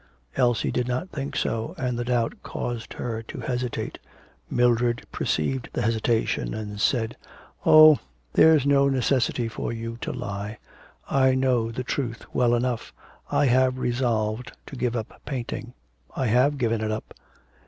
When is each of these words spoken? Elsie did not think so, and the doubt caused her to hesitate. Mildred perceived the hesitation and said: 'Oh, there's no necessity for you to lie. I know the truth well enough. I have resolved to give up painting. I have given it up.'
Elsie 0.35 0.71
did 0.71 0.87
not 0.87 1.09
think 1.11 1.35
so, 1.35 1.75
and 1.77 1.95
the 1.95 2.03
doubt 2.03 2.33
caused 2.41 2.93
her 2.93 3.21
to 3.21 3.39
hesitate. 3.41 3.99
Mildred 4.49 5.05
perceived 5.11 5.69
the 5.73 5.83
hesitation 5.83 6.55
and 6.55 6.81
said: 6.81 7.15
'Oh, 7.67 7.99
there's 8.33 8.65
no 8.65 8.89
necessity 8.89 9.47
for 9.47 9.71
you 9.71 9.97
to 10.01 10.11
lie. 10.11 10.57
I 11.07 11.35
know 11.35 11.71
the 11.71 11.83
truth 11.83 12.25
well 12.33 12.55
enough. 12.55 12.91
I 13.29 13.45
have 13.45 13.77
resolved 13.77 14.53
to 14.65 14.75
give 14.75 14.95
up 14.95 15.21
painting. 15.27 15.75
I 16.15 16.25
have 16.25 16.57
given 16.57 16.81
it 16.81 16.89
up.' 16.91 17.13